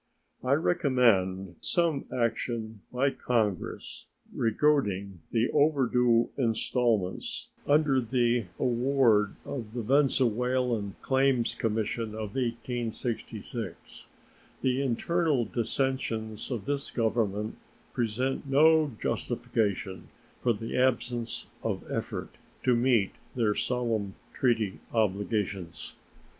I 0.43 0.53
recommend 0.53 1.57
some 1.61 2.05
action 2.11 2.81
by 2.91 3.11
Congress 3.11 4.07
regarding 4.33 5.19
the 5.29 5.51
overdue 5.53 6.31
installments 6.37 7.49
under 7.67 8.01
the 8.01 8.45
award 8.57 9.35
of 9.45 9.75
the 9.75 9.83
Venezuelan 9.83 10.95
Claims 11.03 11.53
Commission 11.53 12.15
of 12.15 12.33
1866. 12.33 14.07
The 14.63 14.81
internal 14.81 15.45
dissensions 15.45 16.49
of 16.49 16.65
this 16.65 16.89
Government 16.89 17.59
present 17.93 18.47
no 18.47 18.93
justification 18.99 20.07
for 20.41 20.51
the 20.51 20.75
absence 20.79 21.45
of 21.61 21.83
effort 21.91 22.39
to 22.63 22.75
meet 22.75 23.11
their 23.35 23.53
solemn 23.53 24.15
treaty 24.33 24.79
obligations. 24.91 25.93